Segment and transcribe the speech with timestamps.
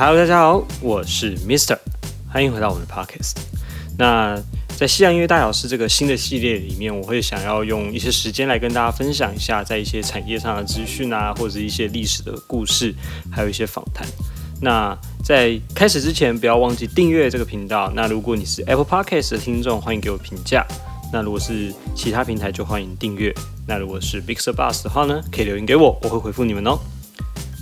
[0.00, 1.76] Hello，大家好，我是 Mister，
[2.32, 3.32] 欢迎回到我们的 Podcast。
[3.98, 4.40] 那
[4.76, 12.94] 在西洋音乐大小事这个新的系列里面，我会想要用一些时间来跟大家分享一下，在一些产业上的资讯啊，或者一些历史的故事，
[13.28, 14.06] 还有一些访谈。
[14.62, 17.90] 那在开始之前，不要忘记订阅这个频道。
[17.96, 20.64] 那如果你是 Apple Podcast 的听众，欢迎给我评价。
[21.12, 23.34] 那如果是其他平台，就欢迎订阅。
[23.66, 26.78] 那如果是 Bigster Bus 的话呢，可以留言给我，我会回复你们哦。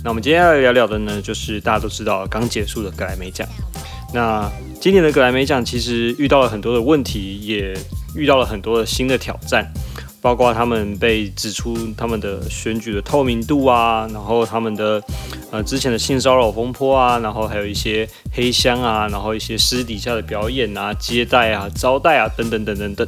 [0.03, 3.47] 那我们今天要聊聊的呢，就是大家都知道刚结束的格莱美奖。
[4.13, 7.77] 那今年的格莱美奖其实遇到了很多的问题，也
[8.15, 9.71] 遇到了很多的新的挑战。
[10.19, 15.01] 包括他们被指出他们的选举的透明度啊，然后他们的
[15.51, 23.07] 呃之前的性骚扰风波啊，然后还有一些黑箱啊，然后一些私底下的表演啊、接待啊、招待啊等等等等等。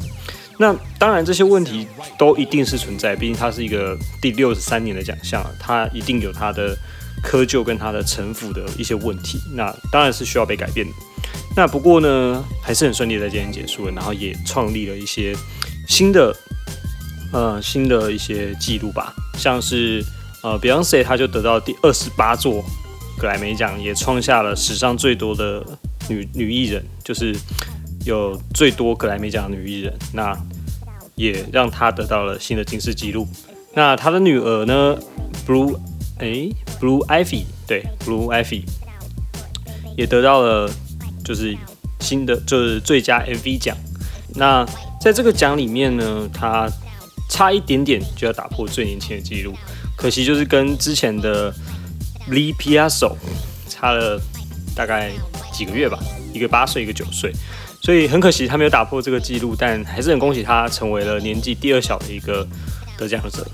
[0.59, 1.87] 那当然这些问题
[2.17, 6.77] 都一定是存在，毕竟它是一个第六十三年的奖项，它一定有它的
[7.23, 9.39] 窠臼跟它的城府的一些问题。
[9.55, 10.93] 那当然是需要被改变的。
[11.55, 15.35] 那不过呢，还是很顺利在今天结束了，然后也创立了一些
[15.87, 16.35] 新的。
[17.31, 20.03] 呃，新的一些记录吧，像是
[20.41, 22.65] 呃，Beyonce 他就得到第二十八座
[23.19, 25.63] 格莱美奖，也创下了史上最多的
[26.07, 27.35] 女女艺人，就是
[28.03, 30.35] 有最多格莱美奖的女艺人，那
[31.19, 33.27] 也让他得到了新的金氏纪录。
[33.73, 34.97] 那他的女儿呢
[35.45, 35.77] ，Blue
[36.17, 38.63] 哎，Blue Ivy 对，Blue Ivy
[39.97, 40.71] 也得到了
[41.25, 41.55] 就是
[41.99, 43.75] 新的就是最佳 MV 奖。
[44.35, 44.65] 那
[45.01, 46.71] 在这个奖里面呢，他
[47.29, 49.53] 差一点点就要打破最年轻的记录，
[49.97, 51.53] 可惜就是跟之前的
[52.29, 53.15] Lee Piazzo
[53.67, 54.21] 差了
[54.73, 55.11] 大概
[55.51, 55.99] 几个月吧，
[56.33, 57.33] 一个八岁，一个九岁，
[57.81, 62.45] 所以很可惜他没有打破这个记录，但还是很恭喜他成为了年纪第二小的一个
[62.97, 63.45] 得奖者。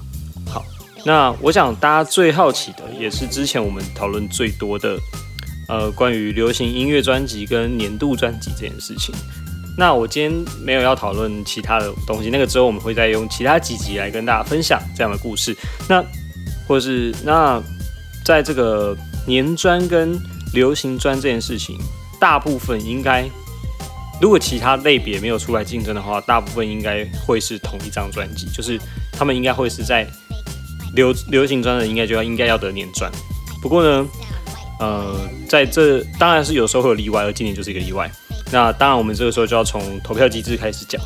[0.47, 0.63] 好，
[1.05, 4.97] 那我想大家最好奇的，也是之前我们讨论最多的，
[5.69, 9.13] 呃，关于流行音乐专辑跟年度专辑这件事情。
[9.77, 15.55] 那我今天没有要讨论其他的东西，那个之后我们会再用其他几集来跟大家分享这样的故事。
[15.87, 16.03] 那
[16.67, 17.61] 或是那
[18.23, 20.17] 在这个年专跟
[20.53, 21.77] 流行专这件事情，
[22.19, 23.29] 大部分应该
[24.21, 28.79] 如果其他类别没有出来竞争的话，大部分应该会是同一张专辑，就是
[29.11, 30.07] 他们应该会是在
[30.95, 33.11] 流流行专的应该就要应该要得年专。
[33.61, 34.07] 不过呢，
[34.79, 38.09] 呃，在这当然是有时候会有例外，而今年就是一个例外。
[38.51, 41.01] 那当然，我们这个时候就要从投票机制开始讲。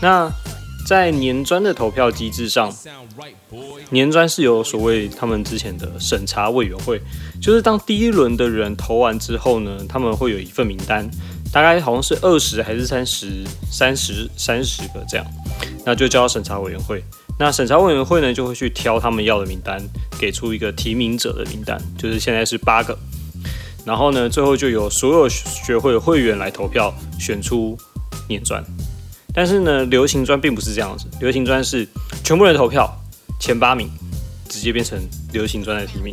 [0.00, 0.30] 那
[0.86, 2.70] 在年专的投票机制上，
[3.88, 7.00] 年专是有所谓他们之前的审查委员会，
[7.40, 11.10] 就是当第一轮的人投完之后呢，他们会有一份名单，
[11.54, 15.24] 大概好像是二十还是三十、三十、三十个这样，
[15.86, 17.00] 那就交到审查委员会。
[17.38, 19.80] 那审查委员会呢，就会去挑他们要的名单，
[20.18, 22.98] 给出一个提名者的名单，就是现在是八个。
[23.84, 27.78] 然后呢，最后就由所有学会的会员来投票选出
[28.28, 28.60] 年专。
[29.32, 31.86] 但是呢，流行专并不是这样子，流行专是
[32.24, 32.92] 全部人投票，
[33.38, 33.88] 前八名
[34.48, 34.98] 直接变成
[35.32, 36.12] 流行专的提名。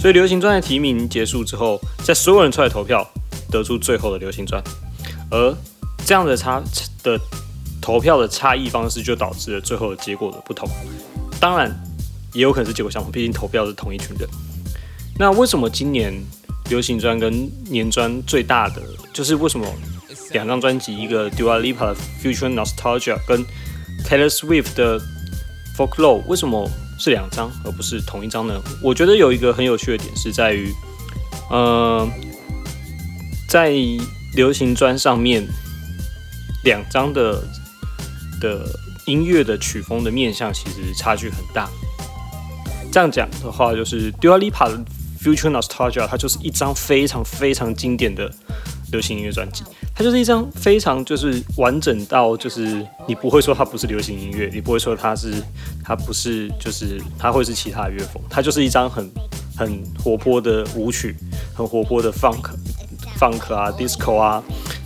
[0.00, 3.08] 所以流行专的提名结束之后，在所有人出来投票，
[3.58, 4.62] 得出最后的流行专。
[5.30, 5.54] 而
[6.04, 6.62] 这样的差
[7.02, 7.18] 的
[7.80, 10.68] 投票的差异方式，就导致了最后的结果的不同。
[11.40, 11.74] 当然，
[12.32, 14.28] 也有可能是结果相同，毕竟投票是同一群人。
[15.18, 16.12] 那为什么今年？
[16.70, 18.80] 流行专跟年专最大的
[19.12, 19.66] 就是为什么
[20.32, 23.44] 两张专辑，一个 Dua Lipa 的 Future Nostalgia 跟
[24.02, 24.98] Taylor Swift 的
[25.76, 26.66] Folklore，为什么
[26.98, 28.58] 是两张而不是同一张呢？
[28.82, 30.72] 我觉得有一个很有趣的点是在于，
[31.50, 32.08] 呃，
[33.48, 33.72] 在
[34.34, 35.46] 流行专上面，
[36.64, 37.42] 两张的
[38.40, 38.66] 的
[39.06, 41.68] 音乐的曲风的面向其实差距很大。
[42.92, 44.84] 这样讲的话，就是 Dua Lipa 的。
[45.24, 48.30] Future Nostalgia，它就是一张非常非常经典的
[48.92, 49.64] 流行音乐专辑。
[49.94, 55.42] 它就是一张非常就是完整到就是你不会说它不是流行音乐，你不会说它是
[55.82, 58.22] 它不是就是它会是其他的乐风。
[58.28, 59.10] 它就是一张很
[59.56, 61.16] 很活泼的舞曲，
[61.54, 62.50] 很活泼的 Funk
[63.18, 64.42] Funk 啊 Disco 啊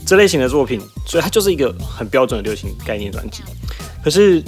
[0.07, 3.43] 这类型的作品，所以它就是一个很标准的流行概念专辑。
[4.03, 4.43] 可是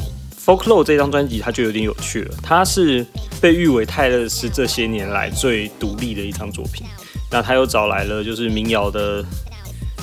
[0.45, 3.07] Folklore 这张专辑它就有点有趣了，它是。
[3.41, 6.87] 被誉为泰勒斯这些年来最独立的一张作品。
[7.31, 9.25] 那他又找来了就是民谣的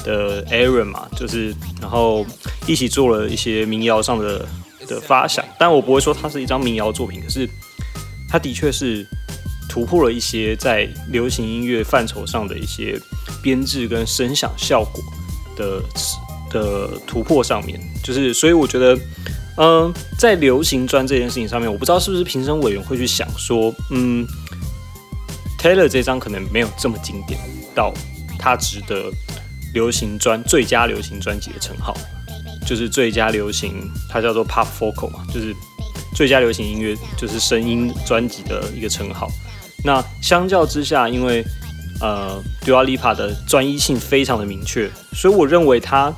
[0.03, 2.25] 的 Aaron 嘛，就是然后
[2.65, 4.43] 一起做了一些民谣上的
[4.87, 5.45] 的发想。
[5.59, 7.47] 但我不会说它是一张民谣作品，可是
[8.27, 9.07] 它的确是
[9.67, 12.99] 突破了一些在流行音乐范畴上的一些
[13.41, 15.03] 编制跟声响效果
[15.55, 15.81] 的
[16.49, 17.79] 的突破上面。
[18.03, 18.97] 就是所以我觉得。
[19.59, 24.23] 嗯，在流行专这件事情上面，我不知道是不是评审委员会去想说，嗯
[25.57, 27.39] ，Taylor 这张可能没有这么经典
[27.73, 27.91] 到
[28.37, 29.11] 他值得
[29.73, 31.97] 流行专最佳流行专辑的称号，
[32.67, 35.55] 就是最佳流行，它叫做 Pop Vocal 嘛，就是
[36.17, 39.29] 最佳流行音乐就是声音专辑的一个称号。
[39.85, 41.45] 那相较之下，因为
[42.01, 46.11] 呃 Dua Lipa 的专一性非常的明确，所以我认为他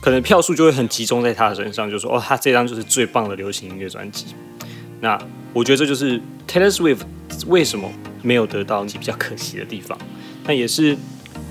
[0.00, 4.28] 可能票数就会很集中在他的身上，就说哦，他这张就是最棒的流行音乐专辑。
[5.02, 5.20] 那
[5.52, 6.18] 我觉得这就是
[6.50, 7.00] Taylor Swift
[7.48, 7.86] 为什么
[8.22, 9.98] 没有得到比较可惜的地方。
[10.46, 10.96] 那也是，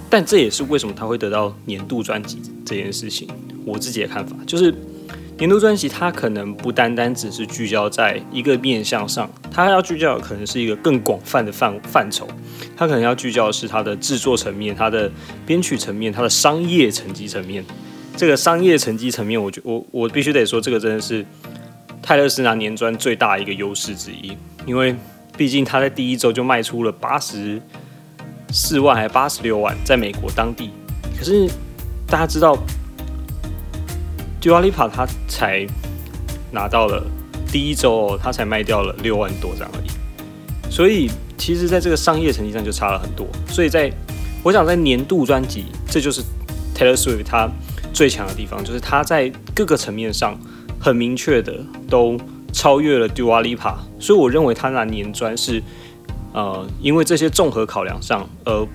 [0.10, 3.30] 但这也是为什么他会得到年度专辑这件事情。
[3.64, 4.74] 我自己的看法就是。
[5.38, 12.28] 年度专辑，它可能不单单只是聚焦在一个面向上，它要聚焦的可能是一个更广泛的范范畴。
[12.76, 15.12] 它可能要聚焦的是它的制作层面、它的
[15.46, 17.64] 编曲层面、它的商业成绩层面。
[18.16, 21.24] 这个商业成绩层面，我觉我我必须得说，这个真的是
[22.02, 24.36] 泰勒斯拿年专最大一个优势之一，
[24.66, 24.96] 因为
[25.38, 27.62] 毕竟他在第一周就卖出了八十
[28.52, 30.72] 四万还是八十六万，在美国当地。
[31.16, 31.48] 可是
[32.08, 32.58] 大家知道。
[34.42, 35.66] Dua Lipa 他才
[36.52, 37.04] 拿到了
[37.52, 43.28] 第一周哦，他才卖掉了六万多张而已，所以其实在这个商业成绩上就差了很多。
[43.48, 43.92] 所以在
[44.44, 46.22] 我想在年度专辑，这就是
[46.76, 47.50] Taylor Swift 他
[47.92, 50.40] 最强的地方，就是他在各个层面上
[50.80, 51.54] 很明确的
[51.90, 52.18] 都
[52.54, 55.62] 超越了 Dua Lipa，所以我认为他拿年专是
[56.34, 58.66] 呃，因为这些综合考量上，呃，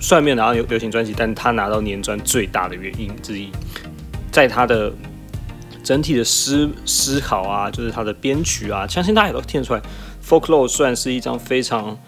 [0.00, 3.50] 虽然没有拿到流流行专辑，但他拿到年专最大的原因之一，
[4.30, 4.92] 在他的。
[5.82, 9.82] 整体的思思考啊，就是它的编曲啊，相信大家也都听得出来。
[10.24, 11.98] Folklore 虽然是一张非常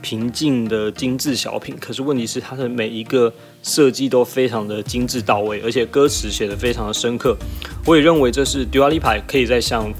[0.00, 3.32] 平静的精致小品，可是问题是它的每一个
[3.62, 7.36] 设计都非常的精致到位，而且歌词写的非常的深刻。
[7.84, 9.92] 我也认为这是 Dua Lipa 可以在向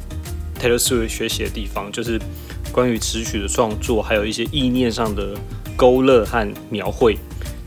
[0.61, 2.21] Taylor Swift 学习的地方，就是
[2.71, 5.35] 关于词曲的创作，还有一些意念上的
[5.77, 7.19] 勾勒和描绘，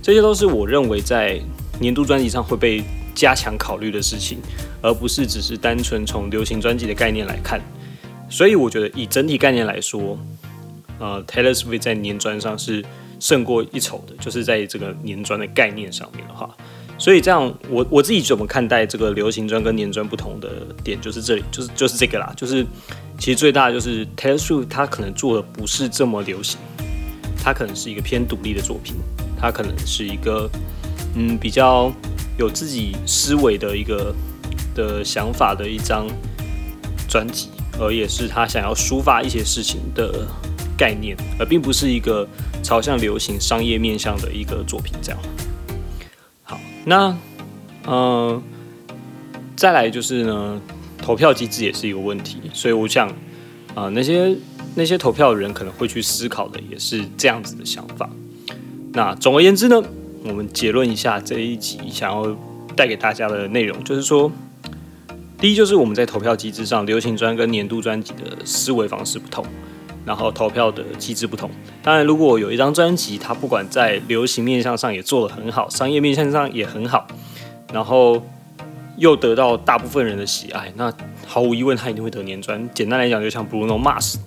[0.01, 1.41] 这些都是我认为在
[1.79, 2.83] 年度专辑上会被。
[3.17, 4.37] 加强考虑的事情，
[4.79, 7.59] 而不是只是单纯从流行专辑的概念来看。
[8.29, 10.15] 所以我觉得以整体概念来说，
[10.99, 12.85] 呃，Taylor Swift 在年专上是
[13.19, 16.55] 胜过一筹的，就是在这个年专的概念上面的话。
[16.99, 22.31] 所以这样，我我自己怎么看待这个流行专跟年专不同的点，就是这里，就是就是这个啦。
[22.37, 22.63] 就是
[23.17, 26.59] 其实最大的就是 Taylor Swift 他可能做的不是这么流行，
[27.43, 28.95] 他可能是一个偏独立的作品，
[29.39, 30.47] 他可能是一个
[31.15, 31.91] 嗯比较。
[32.37, 34.13] 有自己思维的一个
[34.75, 36.07] 的想法的一张
[37.09, 37.49] 专辑，
[37.79, 40.27] 而也是他想要抒发一些事情的
[40.77, 42.27] 概念，而并不是一个
[42.63, 44.93] 朝向流行商业面向的一个作品。
[45.01, 45.19] 这样，
[46.43, 47.17] 好，那
[47.87, 48.41] 嗯，
[49.55, 50.61] 再来就是呢，
[51.01, 53.09] 投票机制也是一个问题，所以我想
[53.73, 54.35] 啊，那些
[54.75, 58.07] 那些投票的人可能会去思考的也是这样子的想法。
[58.93, 59.81] 那总而言之呢？
[60.27, 62.35] 我们结论一下这一集想要
[62.75, 64.31] 带给大家的内容，就是说，
[65.39, 69.45] 第一就是我们在投票机制上，流行专跟年度专辑的思维方式不同，
[70.05, 71.49] 然后投票的机制不同。
[71.81, 77.07] 当然，如果有一张专辑，它不管在流行面向上也做得很好，商业面向上也很好，
[77.73, 78.21] 然后
[78.97, 80.93] 又得到大部分人的喜爱，那
[81.25, 82.69] 毫无疑问，它一定会得年专。
[82.73, 84.17] 简单来讲，就像 Bruno Mars。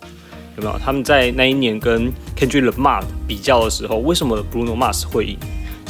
[0.56, 0.76] 有没有？
[0.84, 5.38] 他们在那一年跟 Kendrick Lamar 比较的时候，为什么 Bruno Mars 会赢？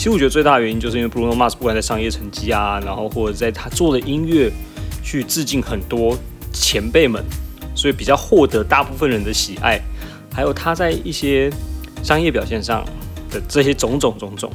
[0.01, 4.51] 其实我觉得最大的原因就是因为 Bruno Mars 不管在商业成绩啊，然后或者在他做的音乐
[5.03, 6.17] 去致敬很多
[6.55, 7.23] 前辈们，
[7.75, 9.79] 所以比较获得大部分人的喜爱。
[10.33, 11.53] 还有他在一些
[12.03, 12.83] 商业表现上
[13.31, 14.51] 的这些种种种种，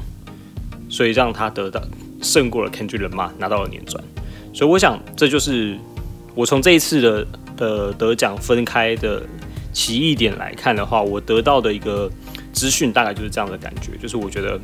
[0.89, 1.79] 所以让他得到
[2.23, 4.03] 胜过了 Kendrick Lamar 拿到了年转。
[4.51, 5.77] 所以我想这就是
[6.33, 9.21] 我从这一次的的得奖分开的
[9.71, 12.09] 奇异点来看的话，我得到的一个
[12.51, 14.59] 资讯大概就是这样的感觉，就是我觉得。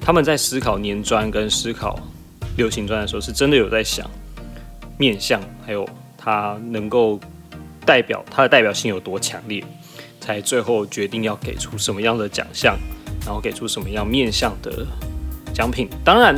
[0.00, 1.98] 他们在思考年专跟思考
[2.56, 4.10] 流行专的时候，是真的有在想
[4.98, 5.88] 面向，还有
[6.18, 7.20] 它能够
[7.86, 9.62] 代表它的代表性有多强烈，
[10.20, 12.76] 才最后决定要给出什么样的奖项，
[13.24, 14.86] 然后给出什么样面向的
[15.54, 15.88] 奖品。
[16.02, 16.34] 当然，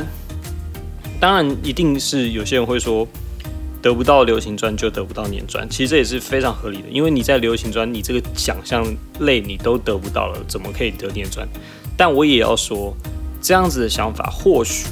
[1.19, 3.07] 当然一定是有些人会说，
[3.81, 8.85] 得不到流行专就得不到年专，其实这也是非常合理的，因为你在流行专，你这个奖项
[9.21, 11.47] 类你都得不到了，怎么可以得年专？
[11.97, 12.95] 但我也要说。
[13.43, 14.87] 这样子的想法，或许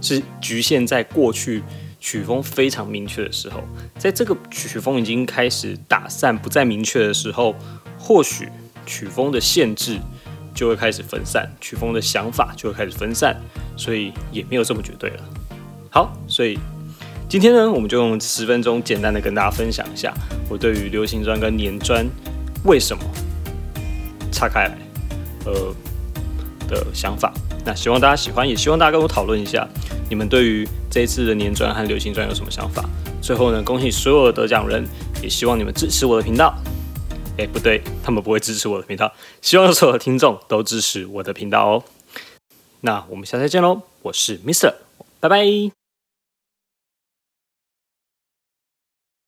[0.00, 1.60] 是局限在过去
[1.98, 3.60] 曲风非常明确的时候，
[3.98, 7.52] 在这个曲风已经开始打散、不再明确的时候，
[7.98, 8.48] 或许
[8.86, 9.98] 曲风的限制
[10.54, 13.36] 就会开始分散，曲风的想法就会开始分散，
[13.76, 15.24] 所以也没有这么绝对了。
[15.90, 16.56] 好，所以
[17.28, 20.14] 今天呢，我们就用十分钟简单的跟大家分享一下
[20.48, 22.06] 我对于流行专跟年专
[22.64, 23.02] 为什么
[24.30, 24.78] 岔开来。
[25.44, 25.74] 呃
[26.66, 27.30] 的想法。
[27.64, 29.66] 那希望大家喜欢，也希望大家跟我讨论一下，
[30.10, 32.84] 你们对于这一次的年专和流行专有什么想法？
[33.22, 34.86] 最后呢，恭喜所有的得奖人，
[35.22, 36.54] 也希望你们支持我的频道。
[37.38, 39.12] 哎，不对，他们不会支持我的频道。
[39.40, 41.82] 希望所有的听众都支持我的频道哦。
[42.82, 44.74] 那我们下次再见喽，我是 Mister，
[45.18, 45.83] 拜拜。